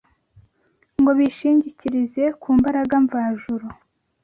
[0.99, 3.67] ngo bishingikirize ku mbaraga mvajuru